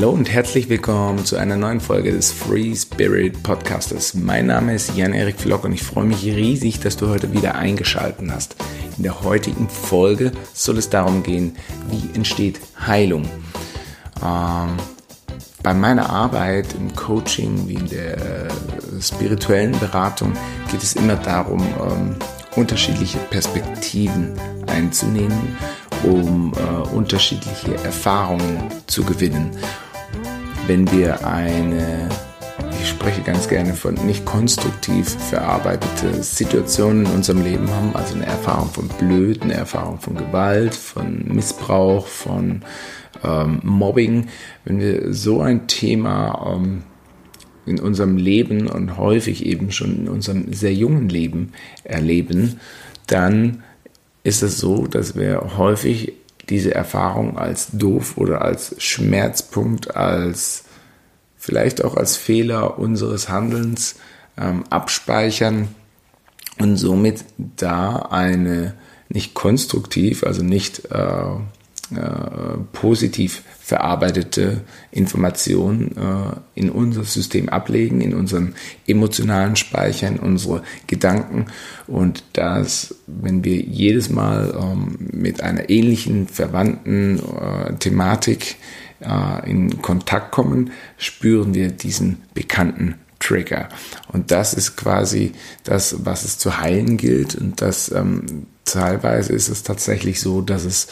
Hallo 0.00 0.12
und 0.12 0.32
herzlich 0.32 0.70
willkommen 0.70 1.26
zu 1.26 1.36
einer 1.36 1.58
neuen 1.58 1.78
Folge 1.78 2.10
des 2.10 2.32
Free 2.32 2.74
Spirit 2.74 3.42
Podcasters. 3.42 4.14
Mein 4.14 4.46
Name 4.46 4.74
ist 4.74 4.96
Jan-Erik 4.96 5.38
Flock 5.38 5.64
und 5.64 5.74
ich 5.74 5.82
freue 5.82 6.06
mich 6.06 6.24
riesig, 6.24 6.80
dass 6.80 6.96
du 6.96 7.10
heute 7.10 7.34
wieder 7.34 7.56
eingeschaltet 7.56 8.26
hast. 8.30 8.56
In 8.96 9.02
der 9.02 9.22
heutigen 9.22 9.68
Folge 9.68 10.32
soll 10.54 10.78
es 10.78 10.88
darum 10.88 11.22
gehen, 11.22 11.54
wie 11.90 12.16
entsteht 12.16 12.60
Heilung. 12.86 13.28
Ähm, 14.24 14.70
bei 15.62 15.74
meiner 15.74 16.08
Arbeit 16.08 16.74
im 16.78 16.96
Coaching 16.96 17.68
wie 17.68 17.74
in 17.74 17.88
der 17.90 18.48
spirituellen 19.02 19.78
Beratung 19.78 20.32
geht 20.70 20.82
es 20.82 20.94
immer 20.94 21.16
darum, 21.16 21.60
ähm, 21.60 22.16
unterschiedliche 22.56 23.18
Perspektiven 23.28 24.32
einzunehmen 24.66 25.58
um 26.02 26.52
äh, 26.54 26.88
unterschiedliche 26.94 27.74
Erfahrungen 27.84 28.70
zu 28.86 29.04
gewinnen. 29.04 29.50
Wenn 30.70 30.88
wir 30.92 31.26
eine, 31.26 32.08
ich 32.80 32.90
spreche 32.90 33.22
ganz 33.22 33.48
gerne 33.48 33.74
von 33.74 33.94
nicht 34.06 34.24
konstruktiv 34.24 35.08
verarbeitete 35.08 36.22
Situationen 36.22 37.06
in 37.06 37.10
unserem 37.10 37.42
Leben 37.42 37.68
haben, 37.68 37.90
also 37.96 38.14
eine 38.14 38.26
Erfahrung 38.26 38.68
von 38.68 38.86
Blöd, 38.86 39.42
eine 39.42 39.54
Erfahrung 39.54 39.98
von 39.98 40.14
Gewalt, 40.14 40.72
von 40.76 41.24
Missbrauch, 41.26 42.06
von 42.06 42.62
ähm, 43.24 43.58
Mobbing, 43.64 44.28
wenn 44.64 44.78
wir 44.78 45.12
so 45.12 45.40
ein 45.40 45.66
Thema 45.66 46.54
ähm, 46.54 46.84
in 47.66 47.80
unserem 47.80 48.16
Leben 48.16 48.68
und 48.68 48.96
häufig 48.96 49.44
eben 49.44 49.72
schon 49.72 49.96
in 49.96 50.08
unserem 50.08 50.52
sehr 50.52 50.72
jungen 50.72 51.08
Leben 51.08 51.50
erleben, 51.82 52.60
dann 53.08 53.64
ist 54.22 54.44
es 54.44 54.58
so, 54.58 54.86
dass 54.86 55.16
wir 55.16 55.56
häufig 55.58 56.12
diese 56.50 56.74
Erfahrung 56.74 57.38
als 57.38 57.68
doof 57.72 58.16
oder 58.16 58.42
als 58.42 58.74
Schmerzpunkt, 58.78 59.96
als 59.96 60.64
vielleicht 61.36 61.82
auch 61.84 61.96
als 61.96 62.16
Fehler 62.16 62.78
unseres 62.78 63.28
Handelns 63.28 63.96
ähm, 64.36 64.64
abspeichern 64.68 65.68
und 66.58 66.76
somit 66.76 67.24
da 67.56 67.96
eine 68.10 68.74
nicht 69.08 69.34
konstruktiv, 69.34 70.24
also 70.24 70.42
nicht 70.42 70.90
äh, 70.90 71.24
äh, 71.94 72.58
positiv 72.72 73.42
verarbeitete 73.58 74.62
Informationen 74.90 75.96
äh, 75.96 76.60
in 76.60 76.70
unser 76.70 77.04
System 77.04 77.48
ablegen, 77.48 78.00
in 78.00 78.14
unseren 78.14 78.54
emotionalen 78.86 79.56
Speicher, 79.56 80.08
in 80.08 80.18
unsere 80.18 80.62
Gedanken. 80.86 81.46
Und 81.86 82.24
das, 82.32 82.94
wenn 83.06 83.44
wir 83.44 83.60
jedes 83.60 84.08
Mal 84.08 84.54
ähm, 84.60 84.96
mit 85.12 85.42
einer 85.42 85.68
ähnlichen, 85.68 86.28
verwandten 86.28 87.18
äh, 87.18 87.74
Thematik 87.74 88.56
äh, 89.00 89.50
in 89.50 89.82
Kontakt 89.82 90.30
kommen, 90.32 90.70
spüren 90.96 91.54
wir 91.54 91.70
diesen 91.70 92.22
bekannten 92.34 92.96
Trigger. 93.20 93.68
Und 94.12 94.30
das 94.30 94.54
ist 94.54 94.76
quasi 94.76 95.32
das, 95.64 96.04
was 96.04 96.24
es 96.24 96.38
zu 96.38 96.58
heilen 96.58 96.96
gilt. 96.96 97.34
Und 97.34 97.60
das 97.60 97.92
ähm, 97.92 98.46
teilweise 98.64 99.32
ist 99.32 99.48
es 99.48 99.62
tatsächlich 99.62 100.20
so, 100.20 100.40
dass 100.40 100.64
es 100.64 100.88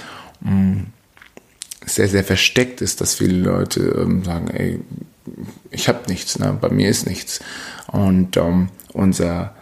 sehr, 1.84 2.08
sehr 2.08 2.24
versteckt 2.24 2.80
ist, 2.80 3.00
dass 3.00 3.14
viele 3.14 3.38
Leute 3.38 3.80
ähm, 3.80 4.24
sagen, 4.24 4.48
ey, 4.48 4.80
ich 5.70 5.88
habe 5.88 6.08
nichts, 6.08 6.38
ne? 6.38 6.56
bei 6.60 6.68
mir 6.68 6.88
ist 6.88 7.06
nichts. 7.06 7.40
Und 7.88 8.36
ähm, 8.36 8.68
unser 8.92 9.54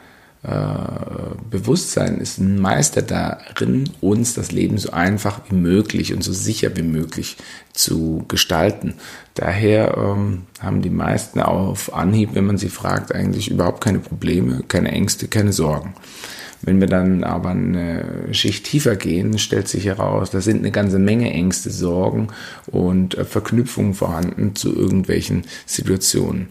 äh, 0.42 1.34
Bewusstsein 1.50 2.18
ist 2.18 2.38
ein 2.38 2.60
Meister 2.60 3.02
darin, 3.02 3.90
uns 4.00 4.34
das 4.34 4.52
Leben 4.52 4.78
so 4.78 4.90
einfach 4.90 5.40
wie 5.48 5.56
möglich 5.56 6.14
und 6.14 6.22
so 6.22 6.32
sicher 6.32 6.76
wie 6.76 6.82
möglich 6.82 7.36
zu 7.72 8.24
gestalten. 8.28 8.94
Daher 9.34 9.96
ähm, 9.96 10.42
haben 10.60 10.82
die 10.82 10.90
meisten 10.90 11.40
auf 11.40 11.92
Anhieb, 11.92 12.30
wenn 12.34 12.46
man 12.46 12.58
sie 12.58 12.68
fragt, 12.68 13.14
eigentlich 13.14 13.50
überhaupt 13.50 13.82
keine 13.82 13.98
Probleme, 13.98 14.62
keine 14.68 14.92
Ängste, 14.92 15.26
keine 15.26 15.52
Sorgen. 15.52 15.94
Wenn 16.62 16.80
wir 16.80 16.88
dann 16.88 17.22
aber 17.22 17.50
eine 17.50 18.32
Schicht 18.32 18.64
tiefer 18.64 18.96
gehen, 18.96 19.38
stellt 19.38 19.68
sich 19.68 19.84
heraus, 19.84 20.30
da 20.30 20.40
sind 20.40 20.58
eine 20.58 20.70
ganze 20.70 20.98
Menge 20.98 21.30
Ängste, 21.32 21.70
Sorgen 21.70 22.28
und 22.66 23.16
äh, 23.16 23.24
Verknüpfungen 23.24 23.94
vorhanden 23.94 24.54
zu 24.54 24.74
irgendwelchen 24.74 25.44
Situationen. 25.66 26.48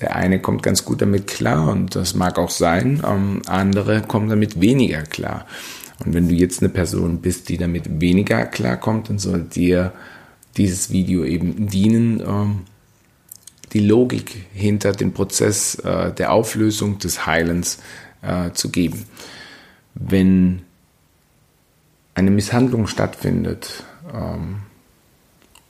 Der 0.00 0.16
eine 0.16 0.40
kommt 0.40 0.62
ganz 0.62 0.84
gut 0.84 1.02
damit 1.02 1.26
klar 1.26 1.70
und 1.70 1.94
das 1.94 2.14
mag 2.14 2.38
auch 2.38 2.50
sein, 2.50 3.02
ähm, 3.06 3.42
andere 3.46 4.02
kommen 4.02 4.28
damit 4.28 4.60
weniger 4.60 5.02
klar. 5.02 5.46
Und 6.04 6.14
wenn 6.14 6.28
du 6.28 6.34
jetzt 6.34 6.62
eine 6.62 6.70
Person 6.70 7.18
bist, 7.18 7.48
die 7.48 7.56
damit 7.56 8.00
weniger 8.00 8.46
klarkommt, 8.46 9.08
dann 9.08 9.18
soll 9.18 9.42
dir 9.42 9.92
dieses 10.56 10.90
Video 10.90 11.24
eben 11.24 11.68
dienen, 11.68 12.20
ähm, 12.20 12.60
die 13.72 13.80
Logik 13.80 14.46
hinter 14.52 14.92
dem 14.92 15.12
Prozess 15.12 15.76
äh, 15.76 16.12
der 16.12 16.32
Auflösung 16.32 16.98
des 16.98 17.26
Heilens 17.26 17.78
äh, 18.24 18.52
zu 18.52 18.70
geben. 18.70 19.04
Wenn 19.94 20.62
eine 22.14 22.30
Misshandlung 22.30 22.86
stattfindet 22.86 23.84
ähm, 24.12 24.56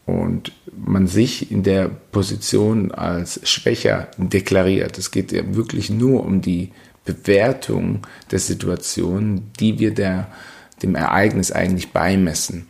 und 0.06 0.53
man 0.76 1.06
sich 1.06 1.50
in 1.50 1.62
der 1.62 1.88
Position 1.88 2.92
als 2.92 3.41
schwächer 3.48 4.09
deklariert, 4.19 4.98
es 4.98 5.10
geht 5.10 5.32
ja 5.32 5.54
wirklich 5.54 5.91
nur 5.91 6.25
um 6.25 6.41
die 6.41 6.72
Bewertung 7.04 8.06
der 8.31 8.38
Situation, 8.38 9.50
die 9.60 9.78
wir 9.78 9.92
der, 9.92 10.28
dem 10.82 10.94
Ereignis 10.94 11.53
eigentlich 11.53 11.92
beimessen. 11.92 12.66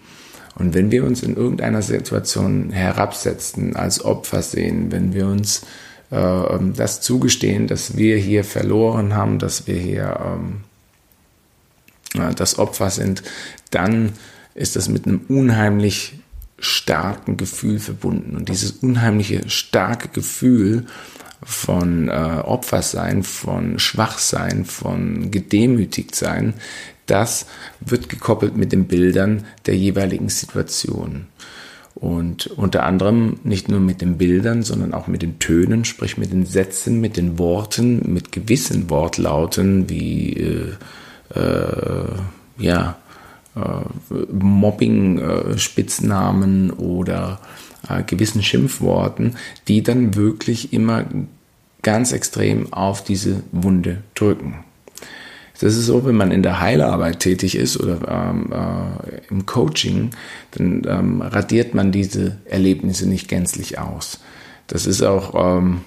Und 0.56 0.74
wenn 0.74 0.90
wir 0.90 1.04
uns 1.04 1.22
in 1.22 1.36
irgendeiner 1.36 1.82
Situation 1.82 2.70
herabsetzen, 2.70 3.74
als 3.74 4.04
Opfer 4.04 4.42
sehen, 4.42 4.92
wenn 4.92 5.12
wir 5.12 5.26
uns 5.26 5.66
das 6.10 7.00
zugestehen, 7.00 7.66
dass 7.66 7.96
wir 7.96 8.16
hier 8.16 8.44
verloren 8.44 9.14
haben, 9.14 9.38
dass 9.38 9.66
wir 9.66 9.76
hier 9.76 10.20
ähm, 10.24 10.64
das 12.36 12.58
Opfer 12.58 12.90
sind, 12.90 13.22
dann 13.70 14.12
ist 14.54 14.76
das 14.76 14.88
mit 14.88 15.06
einem 15.06 15.22
unheimlich 15.28 16.18
starken 16.58 17.36
Gefühl 17.36 17.78
verbunden. 17.80 18.36
Und 18.36 18.48
dieses 18.48 18.72
unheimliche 18.72 19.48
starke 19.50 20.08
Gefühl 20.08 20.86
von 21.42 22.08
äh, 22.08 22.12
Opfersein, 22.12 23.22
von 23.22 23.78
Schwachsein, 23.78 24.64
von 24.64 25.30
gedemütigt 25.30 26.14
sein, 26.14 26.54
das 27.06 27.46
wird 27.80 28.08
gekoppelt 28.08 28.56
mit 28.56 28.72
den 28.72 28.86
Bildern 28.86 29.44
der 29.66 29.76
jeweiligen 29.76 30.30
Situation. 30.30 31.26
Und 31.94 32.48
unter 32.48 32.82
anderem 32.82 33.38
nicht 33.44 33.68
nur 33.68 33.78
mit 33.78 34.00
den 34.00 34.18
Bildern, 34.18 34.64
sondern 34.64 34.94
auch 34.94 35.06
mit 35.06 35.22
den 35.22 35.38
Tönen, 35.38 35.84
sprich 35.84 36.18
mit 36.18 36.32
den 36.32 36.44
Sätzen, 36.44 37.00
mit 37.00 37.16
den 37.16 37.38
Worten, 37.38 38.12
mit 38.12 38.32
gewissen 38.32 38.90
Wortlauten 38.90 39.88
wie 39.88 40.32
äh, 40.32 40.72
äh, 41.34 42.08
ja, 42.58 42.98
äh, 43.54 43.84
Mobbing-Spitznamen 44.32 46.72
oder 46.72 47.38
äh, 47.88 48.02
gewissen 48.02 48.42
Schimpfworten, 48.42 49.36
die 49.68 49.84
dann 49.84 50.16
wirklich 50.16 50.72
immer 50.72 51.04
ganz 51.82 52.10
extrem 52.12 52.72
auf 52.72 53.04
diese 53.04 53.42
Wunde 53.52 54.02
drücken. 54.14 54.64
Das 55.60 55.76
ist 55.76 55.86
so, 55.86 56.04
wenn 56.04 56.16
man 56.16 56.32
in 56.32 56.42
der 56.42 56.60
Heilarbeit 56.60 57.20
tätig 57.20 57.56
ist 57.56 57.78
oder 57.78 57.98
ähm, 58.08 58.52
äh, 58.52 59.20
im 59.30 59.46
Coaching, 59.46 60.10
dann 60.50 60.82
ähm, 60.86 61.22
radiert 61.22 61.74
man 61.74 61.92
diese 61.92 62.38
Erlebnisse 62.44 63.08
nicht 63.08 63.28
gänzlich 63.28 63.78
aus. 63.78 64.20
Das 64.66 64.86
ist 64.86 65.02
auch 65.02 65.58
ähm, 65.58 65.82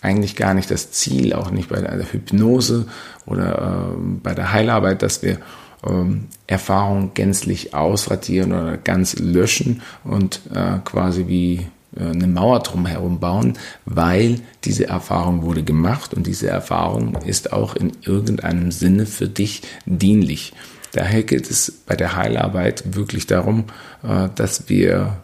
eigentlich 0.00 0.34
gar 0.34 0.54
nicht 0.54 0.70
das 0.70 0.90
Ziel, 0.90 1.34
auch 1.34 1.50
nicht 1.50 1.68
bei 1.68 1.80
der 1.80 2.12
Hypnose 2.12 2.86
oder 3.26 3.92
äh, 3.92 3.96
bei 4.22 4.34
der 4.34 4.52
Heilarbeit, 4.52 5.02
dass 5.02 5.22
wir 5.22 5.38
ähm, 5.86 6.26
Erfahrungen 6.46 7.12
gänzlich 7.14 7.74
ausradieren 7.74 8.52
oder 8.52 8.76
ganz 8.76 9.18
löschen 9.18 9.82
und 10.04 10.40
äh, 10.52 10.78
quasi 10.84 11.26
wie 11.28 11.66
eine 11.98 12.26
Mauer 12.26 12.60
drumherum 12.60 13.18
bauen, 13.18 13.58
weil 13.84 14.40
diese 14.64 14.86
Erfahrung 14.86 15.42
wurde 15.42 15.62
gemacht 15.62 16.14
und 16.14 16.26
diese 16.26 16.48
Erfahrung 16.48 17.16
ist 17.26 17.52
auch 17.52 17.74
in 17.74 17.92
irgendeinem 18.02 18.70
Sinne 18.70 19.06
für 19.06 19.28
dich 19.28 19.62
dienlich. 19.86 20.52
Daher 20.92 21.22
geht 21.22 21.50
es 21.50 21.82
bei 21.86 21.96
der 21.96 22.16
Heilarbeit 22.16 22.94
wirklich 22.94 23.26
darum, 23.26 23.64
äh, 24.02 24.28
dass 24.34 24.68
wir 24.68 25.18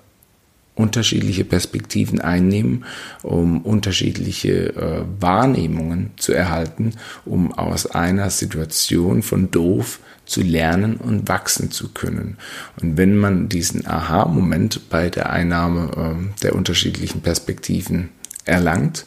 unterschiedliche 0.76 1.44
Perspektiven 1.44 2.20
einnehmen, 2.20 2.84
um 3.22 3.62
unterschiedliche 3.62 4.76
äh, 4.76 5.04
Wahrnehmungen 5.20 6.10
zu 6.16 6.32
erhalten, 6.32 6.92
um 7.24 7.52
aus 7.52 7.86
einer 7.86 8.30
Situation 8.30 9.22
von 9.22 9.50
doof 9.50 9.98
zu 10.26 10.42
lernen 10.42 10.96
und 10.96 11.28
wachsen 11.28 11.70
zu 11.70 11.88
können. 11.88 12.36
Und 12.80 12.96
wenn 12.96 13.16
man 13.16 13.48
diesen 13.48 13.86
Aha-Moment 13.86 14.88
bei 14.90 15.08
der 15.08 15.30
Einnahme 15.30 15.90
äh, 15.96 16.42
der 16.42 16.54
unterschiedlichen 16.54 17.22
Perspektiven 17.22 18.10
erlangt, 18.44 19.06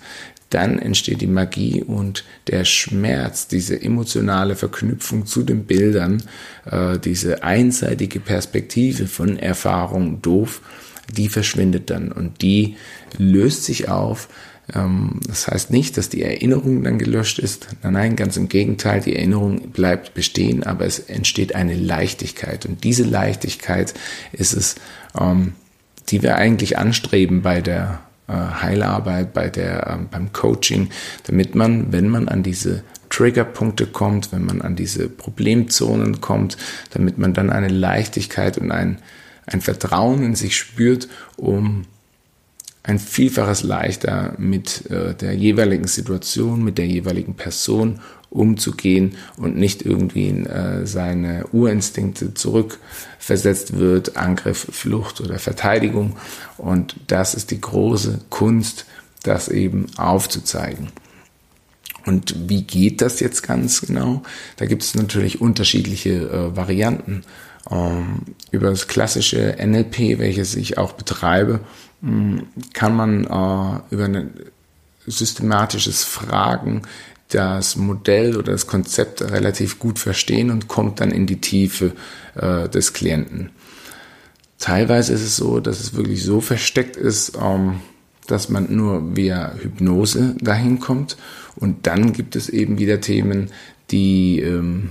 dann 0.50 0.80
entsteht 0.80 1.22
die 1.22 1.28
Magie 1.28 1.84
und 1.84 2.26
der 2.48 2.66
Schmerz, 2.66 3.48
diese 3.48 3.80
emotionale 3.80 4.56
Verknüpfung 4.56 5.28
zu 5.28 5.44
den 5.44 5.66
Bildern, 5.66 6.24
äh, 6.66 6.98
diese 6.98 7.44
einseitige 7.44 8.20
Perspektive 8.20 9.06
von 9.06 9.38
Erfahrung 9.38 10.24
doof, 10.24 10.62
die 11.16 11.30
verschwindet 11.30 11.90
dann 11.90 12.12
und 12.12 12.42
die 12.42 12.76
löst 13.18 13.66
sich 13.66 13.90
auf. 13.90 14.30
Ähm, 14.74 15.20
das 15.28 15.48
heißt 15.48 15.72
nicht, 15.72 15.98
dass 15.98 16.10
die 16.10 16.24
Erinnerung 16.24 16.84
dann 16.84 17.00
gelöscht 17.00 17.40
ist. 17.40 17.68
Nein, 17.84 17.94
nein, 17.94 18.16
ganz 18.16 18.38
im 18.38 18.50
Gegenteil, 18.50 19.02
die 19.02 19.16
Erinnerung 19.16 19.72
bleibt 19.72 20.14
bestehen, 20.14 20.64
aber 20.64 20.86
es 20.86 21.00
entsteht 21.00 21.56
eine 21.56 21.76
Leichtigkeit. 21.76 22.66
Und 22.66 22.84
diese 22.84 23.04
Leichtigkeit 23.04 23.94
ist 24.32 24.54
es, 24.54 24.76
ähm, 25.20 25.54
die 26.10 26.22
wir 26.24 26.36
eigentlich 26.36 26.78
anstreben 26.78 27.42
bei 27.42 27.62
der 27.62 28.02
äh, 28.28 28.34
Heilarbeit, 28.34 29.34
bei 29.34 29.50
der, 29.50 29.88
ähm, 29.88 30.08
beim 30.10 30.34
Coaching, 30.34 30.90
damit 31.26 31.56
man, 31.56 31.92
wenn 31.92 32.10
man 32.10 32.28
an 32.28 32.44
diese 32.44 32.84
Triggerpunkte 33.10 33.88
kommt, 33.88 34.32
wenn 34.32 34.46
man 34.46 34.62
an 34.62 34.76
diese 34.76 35.10
Problemzonen 35.10 36.22
kommt, 36.22 36.58
damit 36.92 37.18
man 37.18 37.34
dann 37.34 37.50
eine 37.50 37.70
Leichtigkeit 37.70 38.58
und 38.58 38.72
ein, 38.72 39.00
ein 39.52 39.62
Vertrauen 39.62 40.24
in 40.24 40.36
sich 40.36 40.56
spürt, 40.56 41.08
um 41.36 41.86
ein 42.84 43.00
Vielfaches 43.00 43.64
leichter 43.64 44.34
mit 44.38 44.90
äh, 44.90 45.14
der 45.14 45.34
jeweiligen 45.36 45.88
Situation, 45.88 46.64
mit 46.64 46.78
der 46.78 46.88
jeweiligen 46.88 47.36
Person 47.36 48.00
umzugehen 48.30 49.16
und 49.38 49.58
nicht 49.58 49.82
irgendwie 49.82 50.28
in 50.28 50.46
äh, 50.46 50.86
seine 50.86 51.48
Urinstinkte 51.52 52.34
zurückversetzt 52.34 53.78
wird, 53.78 54.18
Angriff, 54.18 54.68
Flucht 54.72 55.20
oder 55.20 55.40
Verteidigung. 55.40 56.16
Und 56.58 56.96
das 57.08 57.34
ist 57.34 57.52
die 57.52 57.60
große 57.60 58.22
Kunst, 58.30 58.86
das 59.24 59.50
eben 59.50 59.88
aufzuzeigen. 59.98 60.90
Und 62.06 62.50
wie 62.50 62.64
geht 62.64 63.02
das 63.02 63.20
jetzt 63.20 63.44
ganz 63.44 63.82
genau? 63.82 64.24
Da 64.58 64.66
gibt 64.66 64.84
es 64.84 64.96
natürlich 64.96 65.42
unterschiedliche 65.42 66.10
äh, 66.10 66.56
Varianten. 66.56 67.24
Ähm, 67.72 68.22
über 68.52 68.70
das 68.70 68.88
klassische 68.88 69.58
NLP, 69.60 70.20
welches 70.20 70.56
ich 70.56 70.78
auch 70.78 70.94
betreibe, 70.94 71.60
mh, 72.02 72.12
hm, 72.12 72.48
kann 72.74 72.96
man 72.96 73.24
äh, 73.26 73.94
über 73.94 74.06
ein 74.06 74.32
systematisches 75.06 76.04
Fragen 76.04 76.84
das 77.30 77.76
Modell 77.76 78.36
oder 78.36 78.52
das 78.52 78.66
Konzept 78.66 79.22
relativ 79.22 79.78
gut 79.78 80.00
verstehen 80.00 80.50
und 80.50 80.68
kommt 80.68 81.00
dann 81.00 81.12
in 81.12 81.28
die 81.28 81.40
Tiefe 81.40 81.94
äh, 82.36 82.68
des 82.70 82.94
Klienten. 82.94 83.52
Teilweise 84.58 85.14
ist 85.14 85.22
es 85.22 85.36
so, 85.38 85.60
dass 85.60 85.80
es 85.80 85.96
wirklich 85.96 86.24
so 86.24 86.42
versteckt 86.42 86.98
ist, 86.98 87.38
ähm, 87.42 87.82
dass 88.28 88.50
man 88.50 88.76
nur 88.76 89.16
via 89.16 89.54
Hypnose 89.60 90.36
dahin 90.40 90.80
kommt. 90.80 91.18
Und 91.56 91.88
dann 91.88 92.14
gibt 92.14 92.36
es 92.36 92.50
eben 92.50 92.78
wieder 92.80 93.00
Themen, 93.00 93.52
die 93.92 94.40
ähm, 94.42 94.90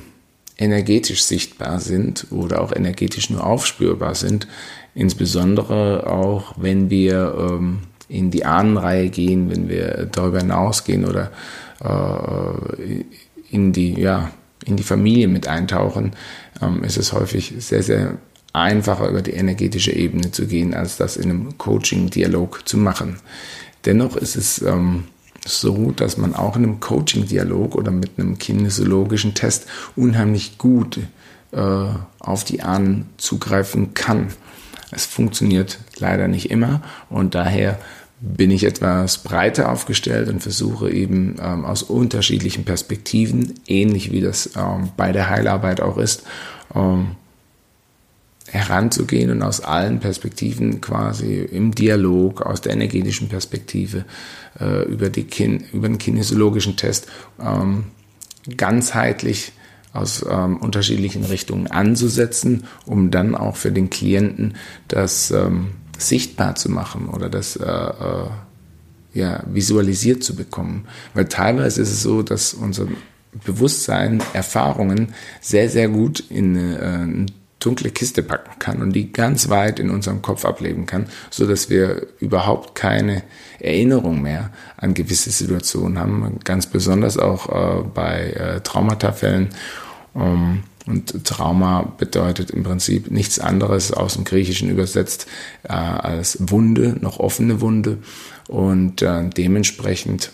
energetisch 0.58 1.22
sichtbar 1.22 1.80
sind 1.80 2.26
oder 2.30 2.60
auch 2.60 2.72
energetisch 2.72 3.30
nur 3.30 3.46
aufspürbar 3.46 4.14
sind. 4.14 4.48
Insbesondere 4.94 6.06
auch, 6.08 6.54
wenn 6.56 6.90
wir 6.90 7.34
ähm, 7.38 7.78
in 8.08 8.30
die 8.30 8.44
Ahnenreihe 8.44 9.08
gehen, 9.08 9.50
wenn 9.50 9.68
wir 9.68 10.08
darüber 10.10 10.40
hinausgehen 10.40 11.04
oder 11.04 11.30
äh, 11.80 13.04
in 13.50 13.72
die, 13.72 13.94
ja, 13.94 14.30
in 14.64 14.76
die 14.76 14.82
Familie 14.82 15.28
mit 15.28 15.46
eintauchen, 15.46 16.12
ähm, 16.60 16.82
ist 16.82 16.96
es 16.96 17.12
häufig 17.12 17.54
sehr, 17.58 17.82
sehr 17.82 18.18
einfacher 18.52 19.08
über 19.08 19.22
die 19.22 19.32
energetische 19.32 19.92
Ebene 19.92 20.32
zu 20.32 20.46
gehen, 20.46 20.74
als 20.74 20.96
das 20.96 21.16
in 21.16 21.30
einem 21.30 21.58
Coaching-Dialog 21.58 22.66
zu 22.68 22.78
machen. 22.78 23.18
Dennoch 23.84 24.16
ist 24.16 24.34
es 24.36 24.60
ähm, 24.62 25.04
so, 25.48 25.92
dass 25.92 26.16
man 26.16 26.34
auch 26.34 26.56
in 26.56 26.64
einem 26.64 26.80
Coaching-Dialog 26.80 27.74
oder 27.74 27.90
mit 27.90 28.18
einem 28.18 28.38
kinesiologischen 28.38 29.34
Test 29.34 29.66
unheimlich 29.96 30.58
gut 30.58 30.98
äh, 31.52 31.86
auf 32.18 32.44
die 32.44 32.62
Ahnen 32.62 33.08
zugreifen 33.16 33.94
kann. 33.94 34.28
Es 34.90 35.06
funktioniert 35.06 35.78
leider 35.98 36.28
nicht 36.28 36.50
immer 36.50 36.82
und 37.10 37.34
daher 37.34 37.78
bin 38.20 38.50
ich 38.50 38.64
etwas 38.64 39.18
breiter 39.18 39.70
aufgestellt 39.70 40.28
und 40.28 40.42
versuche 40.42 40.90
eben 40.90 41.36
ähm, 41.40 41.64
aus 41.64 41.82
unterschiedlichen 41.82 42.64
Perspektiven, 42.64 43.54
ähnlich 43.66 44.10
wie 44.10 44.20
das 44.20 44.50
ähm, 44.56 44.90
bei 44.96 45.12
der 45.12 45.30
Heilarbeit 45.30 45.80
auch 45.80 45.98
ist, 45.98 46.24
ähm, 46.74 47.12
heranzugehen 48.50 49.30
und 49.30 49.42
aus 49.42 49.60
allen 49.60 50.00
Perspektiven 50.00 50.80
quasi 50.80 51.36
im 51.36 51.74
Dialog, 51.74 52.42
aus 52.42 52.60
der 52.60 52.72
energetischen 52.72 53.28
Perspektive, 53.28 54.04
äh, 54.60 54.84
über, 54.84 55.10
die 55.10 55.24
Kin 55.24 55.64
über 55.72 55.88
den 55.88 55.98
kinesiologischen 55.98 56.76
Test 56.76 57.08
ähm, 57.40 57.84
ganzheitlich 58.56 59.52
aus 59.92 60.24
ähm, 60.28 60.58
unterschiedlichen 60.58 61.24
Richtungen 61.24 61.66
anzusetzen, 61.66 62.64
um 62.86 63.10
dann 63.10 63.34
auch 63.34 63.56
für 63.56 63.72
den 63.72 63.90
Klienten 63.90 64.54
das 64.86 65.30
ähm, 65.30 65.72
sichtbar 65.96 66.54
zu 66.54 66.70
machen 66.70 67.08
oder 67.08 67.28
das 67.28 67.56
äh, 67.56 67.64
äh, 67.64 68.28
ja, 69.14 69.42
visualisiert 69.46 70.22
zu 70.22 70.36
bekommen. 70.36 70.86
Weil 71.14 71.26
teilweise 71.26 71.82
ist 71.82 71.90
es 71.90 72.02
so, 72.02 72.22
dass 72.22 72.54
unser 72.54 72.86
Bewusstsein 73.44 74.22
Erfahrungen 74.32 75.14
sehr, 75.40 75.68
sehr 75.68 75.88
gut 75.88 76.20
in 76.30 76.56
äh, 76.56 77.26
dunkle 77.68 77.90
Kiste 77.90 78.22
packen 78.22 78.58
kann 78.58 78.80
und 78.80 78.94
die 78.94 79.12
ganz 79.12 79.50
weit 79.50 79.78
in 79.78 79.90
unserem 79.90 80.22
Kopf 80.22 80.46
ableben 80.46 80.86
kann, 80.86 81.06
so 81.28 81.46
dass 81.46 81.68
wir 81.68 82.06
überhaupt 82.18 82.74
keine 82.74 83.22
Erinnerung 83.60 84.22
mehr 84.22 84.50
an 84.78 84.94
gewisse 84.94 85.30
Situationen 85.30 85.98
haben, 85.98 86.38
ganz 86.44 86.64
besonders 86.66 87.18
auch 87.18 87.48
äh, 87.48 87.82
bei 87.82 88.30
äh, 88.30 88.60
Traumatafällen. 88.62 89.50
Ähm, 90.16 90.62
und 90.86 91.26
Trauma 91.26 91.82
bedeutet 91.82 92.50
im 92.50 92.62
Prinzip 92.62 93.10
nichts 93.10 93.38
anderes 93.38 93.92
aus 93.92 94.14
dem 94.14 94.24
Griechischen 94.24 94.70
übersetzt 94.70 95.26
äh, 95.64 95.72
als 95.72 96.38
Wunde, 96.40 96.96
noch 97.02 97.18
offene 97.18 97.60
Wunde. 97.60 97.98
Und 98.48 99.02
äh, 99.02 99.28
dementsprechend 99.28 100.32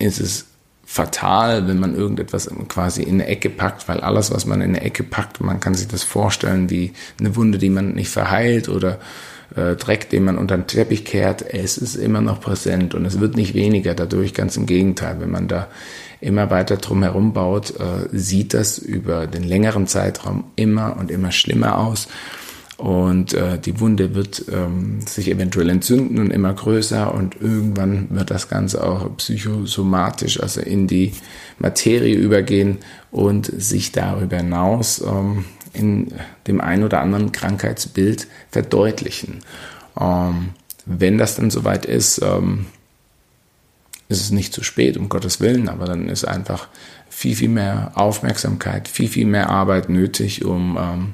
ist 0.00 0.18
es 0.18 0.46
fatal, 0.92 1.68
wenn 1.68 1.78
man 1.78 1.94
irgendetwas 1.94 2.50
quasi 2.66 3.04
in 3.04 3.20
eine 3.20 3.28
Ecke 3.28 3.48
packt, 3.48 3.86
weil 3.88 4.00
alles, 4.00 4.32
was 4.32 4.44
man 4.44 4.60
in 4.60 4.70
eine 4.70 4.80
Ecke 4.80 5.04
packt, 5.04 5.40
man 5.40 5.60
kann 5.60 5.74
sich 5.74 5.86
das 5.86 6.02
vorstellen 6.02 6.68
wie 6.68 6.94
eine 7.20 7.36
Wunde, 7.36 7.58
die 7.58 7.70
man 7.70 7.94
nicht 7.94 8.10
verheilt 8.10 8.68
oder 8.68 8.98
äh, 9.54 9.76
Dreck, 9.76 10.10
den 10.10 10.24
man 10.24 10.36
unter 10.36 10.56
den 10.56 10.66
Teppich 10.66 11.04
kehrt, 11.04 11.42
es 11.42 11.78
ist 11.78 11.94
immer 11.94 12.20
noch 12.20 12.40
präsent 12.40 12.96
und 12.96 13.06
es 13.06 13.20
wird 13.20 13.36
nicht 13.36 13.54
weniger. 13.54 13.94
Dadurch, 13.94 14.34
ganz 14.34 14.56
im 14.56 14.66
Gegenteil, 14.66 15.20
wenn 15.20 15.30
man 15.30 15.46
da 15.46 15.68
immer 16.20 16.50
weiter 16.50 16.76
drum 16.78 17.04
herum 17.04 17.34
baut, 17.34 17.70
äh, 17.78 18.08
sieht 18.10 18.52
das 18.52 18.76
über 18.76 19.28
den 19.28 19.44
längeren 19.44 19.86
Zeitraum 19.86 20.42
immer 20.56 20.96
und 20.96 21.12
immer 21.12 21.30
schlimmer 21.30 21.78
aus 21.78 22.08
und 22.80 23.34
äh, 23.34 23.58
die 23.58 23.78
Wunde 23.78 24.14
wird 24.14 24.46
ähm, 24.50 25.02
sich 25.02 25.30
eventuell 25.30 25.68
entzünden 25.68 26.18
und 26.18 26.30
immer 26.30 26.54
größer 26.54 27.12
und 27.12 27.36
irgendwann 27.38 28.08
wird 28.08 28.30
das 28.30 28.48
Ganze 28.48 28.82
auch 28.82 29.14
psychosomatisch, 29.18 30.40
also 30.40 30.62
in 30.62 30.86
die 30.86 31.12
Materie 31.58 32.14
übergehen 32.14 32.78
und 33.10 33.44
sich 33.44 33.92
darüber 33.92 34.38
hinaus 34.38 35.02
ähm, 35.06 35.44
in 35.74 36.14
dem 36.46 36.62
ein 36.62 36.82
oder 36.82 37.02
anderen 37.02 37.32
Krankheitsbild 37.32 38.28
verdeutlichen. 38.50 39.40
Ähm, 40.00 40.50
wenn 40.86 41.18
das 41.18 41.36
dann 41.36 41.50
soweit 41.50 41.84
ist, 41.84 42.22
ähm, 42.22 42.64
ist 44.08 44.22
es 44.22 44.30
nicht 44.30 44.54
zu 44.54 44.64
spät, 44.64 44.96
um 44.96 45.10
Gottes 45.10 45.38
Willen, 45.40 45.68
aber 45.68 45.84
dann 45.84 46.08
ist 46.08 46.24
einfach 46.24 46.68
viel, 47.10 47.36
viel 47.36 47.50
mehr 47.50 47.92
Aufmerksamkeit, 47.96 48.88
viel, 48.88 49.08
viel 49.08 49.26
mehr 49.26 49.50
Arbeit 49.50 49.90
nötig, 49.90 50.46
um 50.46 50.78
ähm, 50.80 51.12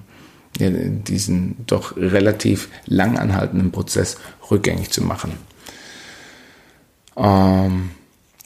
diesen 0.58 1.66
doch 1.66 1.96
relativ 1.96 2.68
lang 2.86 3.18
anhaltenden 3.18 3.72
Prozess 3.72 4.16
rückgängig 4.50 4.90
zu 4.90 5.02
machen. 5.02 5.32
Ähm, 7.16 7.90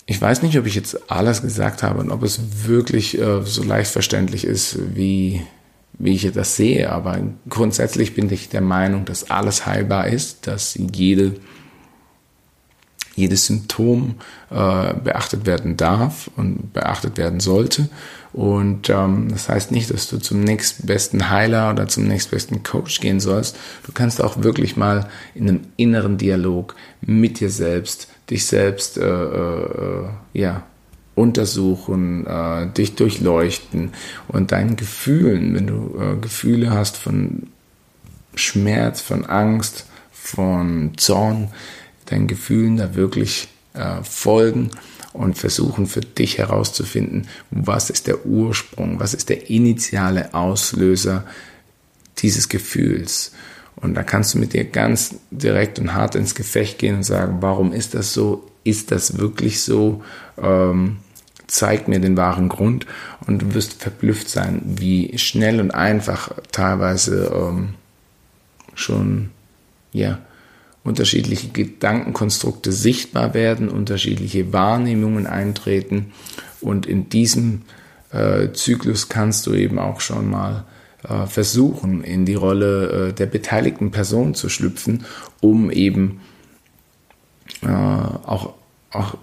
ich 0.06 0.20
weiß 0.20 0.42
nicht, 0.42 0.58
ob 0.58 0.66
ich 0.66 0.74
jetzt 0.74 1.10
alles 1.10 1.42
gesagt 1.42 1.82
habe 1.82 2.00
und 2.00 2.10
ob 2.10 2.22
es 2.22 2.66
wirklich 2.66 3.18
äh, 3.18 3.42
so 3.44 3.62
leicht 3.62 3.92
verständlich 3.92 4.44
ist, 4.44 4.78
wie, 4.96 5.42
wie 5.98 6.14
ich 6.14 6.30
das 6.32 6.56
sehe, 6.56 6.90
aber 6.90 7.18
grundsätzlich 7.48 8.14
bin 8.14 8.30
ich 8.32 8.48
der 8.48 8.60
Meinung, 8.60 9.04
dass 9.04 9.30
alles 9.30 9.66
heilbar 9.66 10.08
ist, 10.08 10.46
dass 10.46 10.78
jede 10.92 11.36
jedes 13.20 13.46
Symptom 13.46 14.16
äh, 14.50 14.94
beachtet 14.94 15.46
werden 15.46 15.76
darf 15.76 16.30
und 16.36 16.72
beachtet 16.72 17.18
werden 17.18 17.40
sollte. 17.40 17.88
Und 18.32 18.88
ähm, 18.90 19.28
das 19.30 19.48
heißt 19.48 19.72
nicht, 19.72 19.90
dass 19.92 20.08
du 20.08 20.18
zum 20.18 20.40
nächstbesten 20.40 21.30
Heiler 21.30 21.70
oder 21.72 21.88
zum 21.88 22.06
nächstbesten 22.06 22.62
Coach 22.62 23.00
gehen 23.00 23.18
sollst. 23.18 23.56
Du 23.84 23.92
kannst 23.92 24.22
auch 24.22 24.42
wirklich 24.42 24.76
mal 24.76 25.08
in 25.34 25.48
einem 25.48 25.60
inneren 25.76 26.16
Dialog 26.16 26.76
mit 27.00 27.40
dir 27.40 27.50
selbst, 27.50 28.08
dich 28.30 28.46
selbst 28.46 28.98
äh, 28.98 29.04
äh, 29.04 30.08
ja, 30.32 30.62
untersuchen, 31.16 32.26
äh, 32.26 32.68
dich 32.68 32.94
durchleuchten 32.94 33.92
und 34.28 34.52
deinen 34.52 34.76
Gefühlen, 34.76 35.54
wenn 35.54 35.66
du 35.66 35.98
äh, 36.00 36.16
Gefühle 36.20 36.70
hast 36.70 36.96
von 36.96 37.48
Schmerz, 38.36 39.00
von 39.00 39.26
Angst, 39.26 39.86
von 40.12 40.92
Zorn, 40.96 41.48
deinen 42.06 42.28
Gefühlen 42.28 42.76
da 42.76 42.94
wirklich 42.94 43.48
äh, 43.74 44.02
folgen 44.04 44.70
und 45.12 45.36
versuchen 45.36 45.86
für 45.86 46.00
dich 46.00 46.38
herauszufinden, 46.38 47.26
was 47.50 47.90
ist 47.90 48.06
der 48.06 48.26
Ursprung, 48.26 49.00
was 49.00 49.14
ist 49.14 49.28
der 49.28 49.50
initiale 49.50 50.34
Auslöser 50.34 51.24
dieses 52.18 52.48
Gefühls. 52.48 53.32
Und 53.76 53.94
da 53.94 54.02
kannst 54.02 54.34
du 54.34 54.38
mit 54.38 54.52
dir 54.52 54.64
ganz 54.64 55.16
direkt 55.30 55.78
und 55.78 55.94
hart 55.94 56.14
ins 56.14 56.34
Gefecht 56.34 56.78
gehen 56.78 56.96
und 56.96 57.02
sagen, 57.02 57.38
warum 57.40 57.72
ist 57.72 57.94
das 57.94 58.12
so? 58.12 58.46
Ist 58.62 58.90
das 58.90 59.16
wirklich 59.18 59.62
so? 59.62 60.02
Ähm, 60.40 60.98
zeig 61.46 61.88
mir 61.88 61.98
den 61.98 62.16
wahren 62.16 62.48
Grund 62.48 62.86
und 63.26 63.42
du 63.42 63.54
wirst 63.54 63.82
verblüfft 63.82 64.28
sein, 64.28 64.62
wie 64.64 65.18
schnell 65.18 65.60
und 65.60 65.72
einfach 65.72 66.30
teilweise 66.52 67.32
ähm, 67.34 67.74
schon 68.74 69.30
ja, 69.92 70.20
unterschiedliche 70.82 71.48
Gedankenkonstrukte 71.48 72.72
sichtbar 72.72 73.34
werden, 73.34 73.68
unterschiedliche 73.68 74.52
Wahrnehmungen 74.52 75.26
eintreten. 75.26 76.12
Und 76.60 76.86
in 76.86 77.08
diesem 77.08 77.62
äh, 78.12 78.52
Zyklus 78.52 79.08
kannst 79.08 79.46
du 79.46 79.54
eben 79.54 79.78
auch 79.78 80.00
schon 80.00 80.30
mal 80.30 80.64
äh, 81.08 81.26
versuchen, 81.26 82.02
in 82.02 82.24
die 82.24 82.34
Rolle 82.34 83.08
äh, 83.08 83.12
der 83.12 83.26
beteiligten 83.26 83.90
Person 83.90 84.34
zu 84.34 84.48
schlüpfen, 84.48 85.04
um 85.40 85.70
eben 85.70 86.20
äh, 87.62 87.68
auch, 87.68 88.54
auch 88.90 89.16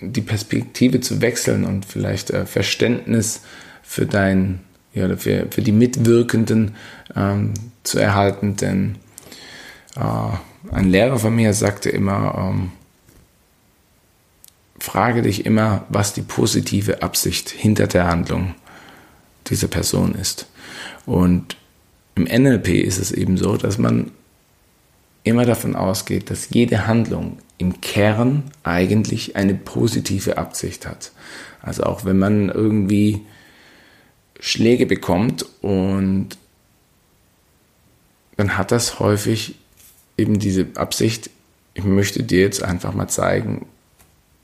die 0.00 0.20
Perspektive 0.20 1.00
zu 1.00 1.20
wechseln 1.20 1.64
und 1.64 1.84
vielleicht 1.84 2.30
äh, 2.30 2.44
Verständnis 2.44 3.42
für 3.82 4.06
dein, 4.06 4.60
ja, 4.94 5.16
für, 5.16 5.46
für 5.50 5.62
die 5.62 5.72
Mitwirkenden 5.72 6.74
ähm, 7.16 7.54
zu 7.84 7.98
erhalten, 7.98 8.56
denn 8.56 8.96
äh, 9.96 10.36
ein 10.70 10.90
Lehrer 10.90 11.18
von 11.18 11.34
mir 11.34 11.52
sagte 11.54 11.90
immer, 11.90 12.34
ähm, 12.36 12.72
frage 14.78 15.22
dich 15.22 15.46
immer, 15.46 15.84
was 15.88 16.14
die 16.14 16.22
positive 16.22 17.02
Absicht 17.02 17.50
hinter 17.50 17.86
der 17.86 18.06
Handlung 18.06 18.54
dieser 19.48 19.68
Person 19.68 20.14
ist. 20.14 20.46
Und 21.06 21.56
im 22.14 22.24
NLP 22.24 22.68
ist 22.68 22.98
es 22.98 23.12
eben 23.12 23.36
so, 23.36 23.56
dass 23.56 23.78
man 23.78 24.10
immer 25.24 25.44
davon 25.44 25.76
ausgeht, 25.76 26.30
dass 26.30 26.50
jede 26.50 26.86
Handlung 26.86 27.38
im 27.58 27.80
Kern 27.80 28.44
eigentlich 28.62 29.36
eine 29.36 29.54
positive 29.54 30.38
Absicht 30.38 30.86
hat. 30.86 31.12
Also 31.60 31.82
auch 31.84 32.04
wenn 32.04 32.18
man 32.18 32.48
irgendwie 32.48 33.22
Schläge 34.40 34.86
bekommt 34.86 35.44
und 35.60 36.38
dann 38.36 38.56
hat 38.56 38.70
das 38.70 39.00
häufig 39.00 39.56
eben 40.18 40.38
diese 40.38 40.66
Absicht, 40.74 41.30
ich 41.74 41.84
möchte 41.84 42.22
dir 42.22 42.40
jetzt 42.40 42.62
einfach 42.62 42.92
mal 42.92 43.08
zeigen, 43.08 43.66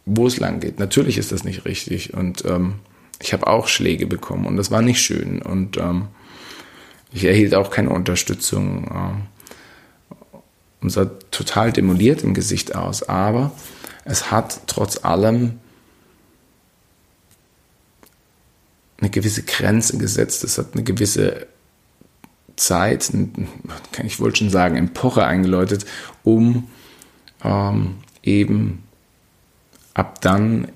wo 0.07 0.27
es 0.27 0.39
lang 0.39 0.61
geht. 0.61 0.79
Natürlich 0.79 1.19
ist 1.19 1.33
das 1.33 1.45
nicht 1.45 1.65
richtig 1.65 2.15
und 2.15 2.45
ähm, 2.45 2.75
ich 3.21 3.33
habe 3.33 3.47
auch 3.47 3.69
Schläge 3.69 4.07
bekommen 4.07 4.47
und 4.47 4.57
das 4.57 4.71
war 4.71 4.83
nicht 4.83 5.01
schön 5.01 5.43
und 5.43 5.77
ähm, 5.77 6.07
ich 7.13 7.25
erhielt 7.25 7.55
auch 7.55 7.71
keine 7.71 7.91
Unterstützung 7.91 8.85
äh, 10.33 10.37
und 10.81 10.91
sah 10.91 11.07
total 11.31 11.73
demoliert 11.73 12.23
im 12.23 12.35
Gesicht 12.35 12.75
aus, 12.75 13.03
aber 13.03 13.53
es 14.05 14.31
hat 14.31 14.61
trotz 14.67 15.05
allem 15.05 15.59
eine 19.01 19.11
gewisse 19.11 19.43
Grenze 19.43 19.99
gesetzt, 19.99 20.45
es 20.45 20.59
hat 20.59 20.75
eine 20.75 20.85
gewisse 20.85 21.47
Zeit, 22.57 23.11
ich 24.05 24.21
wollte 24.21 24.39
schon 24.39 24.51
sagen, 24.51 24.77
Epoche 24.77 25.25
eingeläutet, 25.25 25.87
um 26.23 26.69
ähm, 27.43 27.97
eben 28.23 28.85
ab 29.95 30.21
dann 30.21 30.69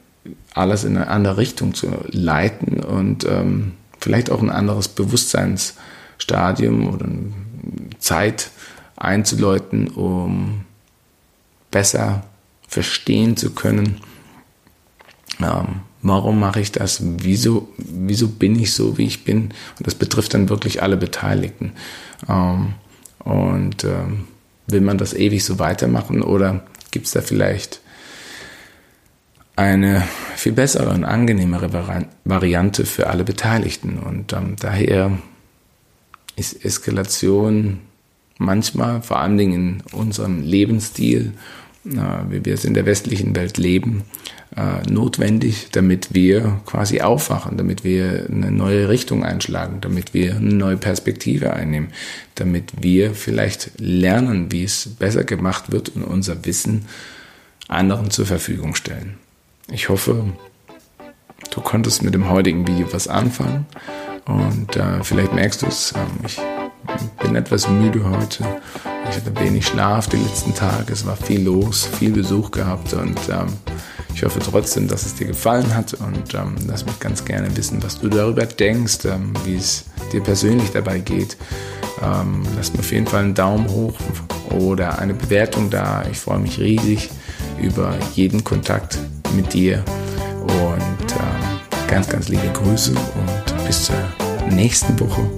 alles 0.54 0.84
in 0.84 0.96
eine 0.96 1.08
andere 1.08 1.36
Richtung 1.36 1.74
zu 1.74 1.88
leiten 2.06 2.80
und 2.80 3.24
ähm, 3.24 3.74
vielleicht 4.00 4.30
auch 4.30 4.42
ein 4.42 4.50
anderes 4.50 4.88
Bewusstseinsstadium 4.88 6.92
oder 6.92 7.08
Zeit 7.98 8.50
einzuläuten, 8.96 9.88
um 9.88 10.64
besser 11.70 12.24
verstehen 12.66 13.36
zu 13.36 13.54
können, 13.54 14.00
ähm, 15.40 15.80
warum 16.02 16.40
mache 16.40 16.60
ich 16.60 16.72
das, 16.72 17.00
wieso, 17.02 17.68
wieso 17.76 18.28
bin 18.28 18.58
ich 18.58 18.72
so, 18.72 18.98
wie 18.98 19.06
ich 19.06 19.24
bin. 19.24 19.50
Und 19.78 19.86
das 19.86 19.94
betrifft 19.94 20.34
dann 20.34 20.48
wirklich 20.48 20.82
alle 20.82 20.96
Beteiligten. 20.96 21.72
Ähm, 22.28 22.74
und 23.24 23.84
ähm, 23.84 24.28
will 24.66 24.80
man 24.80 24.98
das 24.98 25.14
ewig 25.14 25.44
so 25.44 25.58
weitermachen 25.58 26.22
oder 26.22 26.62
gibt 26.90 27.06
es 27.06 27.12
da 27.12 27.20
vielleicht 27.20 27.80
eine 29.56 30.04
viel 30.36 30.52
bessere 30.52 30.90
und 30.90 31.04
angenehmere 31.04 32.06
Variante 32.24 32.86
für 32.86 33.08
alle 33.08 33.24
Beteiligten. 33.24 33.98
Und 33.98 34.32
ähm, 34.32 34.54
daher 34.60 35.18
ist 36.36 36.64
Eskalation 36.64 37.80
manchmal, 38.38 39.02
vor 39.02 39.18
allen 39.18 39.36
Dingen 39.36 39.82
in 39.92 39.98
unserem 39.98 40.42
Lebensstil, 40.42 41.32
wie 42.28 42.44
wir 42.44 42.54
es 42.54 42.64
in 42.64 42.74
der 42.74 42.86
westlichen 42.86 43.34
Welt 43.36 43.58
leben, 43.58 44.04
äh, 44.56 44.90
notwendig, 44.90 45.68
damit 45.72 46.14
wir 46.14 46.60
quasi 46.66 47.00
aufwachen, 47.00 47.56
damit 47.56 47.84
wir 47.84 48.26
eine 48.30 48.50
neue 48.50 48.88
Richtung 48.88 49.24
einschlagen, 49.24 49.80
damit 49.80 50.14
wir 50.14 50.36
eine 50.36 50.54
neue 50.54 50.76
Perspektive 50.76 51.52
einnehmen, 51.52 51.88
damit 52.34 52.72
wir 52.82 53.14
vielleicht 53.14 53.72
lernen, 53.78 54.50
wie 54.50 54.64
es 54.64 54.88
besser 54.98 55.24
gemacht 55.24 55.70
wird 55.70 55.90
und 55.90 56.02
unser 56.02 56.44
Wissen 56.44 56.86
anderen 57.68 58.10
zur 58.10 58.26
Verfügung 58.26 58.74
stellen. 58.74 59.14
Ich 59.70 59.88
hoffe, 59.88 60.24
du 61.50 61.60
konntest 61.60 62.02
mit 62.02 62.14
dem 62.14 62.30
heutigen 62.30 62.66
Video 62.66 62.92
was 62.92 63.06
anfangen 63.06 63.66
und 64.24 64.76
äh, 64.76 65.04
vielleicht 65.04 65.34
merkst 65.34 65.62
du 65.62 65.66
es, 65.66 65.92
ähm, 65.94 66.24
ich 66.26 66.38
bin 67.22 67.36
etwas 67.36 67.68
müde 67.68 68.02
heute. 68.08 68.44
Ich 69.10 69.16
hatte 69.16 69.34
wenig 69.40 69.66
Schlaf 69.66 70.08
die 70.08 70.16
letzten 70.16 70.54
Tage, 70.54 70.92
es 70.92 71.06
war 71.06 71.16
viel 71.16 71.42
los, 71.42 71.88
viel 71.98 72.12
Besuch 72.12 72.50
gehabt 72.50 72.92
und 72.92 73.18
ähm, 73.30 73.48
ich 74.14 74.24
hoffe 74.24 74.40
trotzdem, 74.40 74.88
dass 74.88 75.06
es 75.06 75.14
dir 75.14 75.28
gefallen 75.28 75.74
hat 75.74 75.94
und 75.94 76.34
ähm, 76.34 76.56
lass 76.66 76.84
mich 76.84 76.98
ganz 76.98 77.24
gerne 77.24 77.56
wissen, 77.56 77.82
was 77.82 78.00
du 78.00 78.08
darüber 78.08 78.46
denkst, 78.46 79.04
ähm, 79.04 79.32
wie 79.44 79.56
es 79.56 79.84
dir 80.12 80.22
persönlich 80.22 80.70
dabei 80.72 80.98
geht. 80.98 81.36
Ähm, 82.02 82.42
lass 82.56 82.72
mir 82.72 82.80
auf 82.80 82.90
jeden 82.92 83.06
Fall 83.06 83.24
einen 83.24 83.34
Daumen 83.34 83.68
hoch 83.68 83.94
oder 84.50 84.98
eine 84.98 85.14
Bewertung 85.14 85.70
da. 85.70 86.04
Ich 86.10 86.18
freue 86.18 86.38
mich 86.38 86.58
riesig 86.58 87.10
über 87.60 87.94
jeden 88.14 88.44
Kontakt 88.44 88.98
mit 89.34 89.52
dir 89.52 89.84
und 90.42 91.12
ähm, 91.12 91.86
ganz, 91.88 92.08
ganz 92.08 92.28
liebe 92.28 92.48
Grüße 92.52 92.92
und 92.92 93.66
bis 93.66 93.84
zur 93.84 93.96
nächsten 94.50 94.98
Woche. 95.00 95.28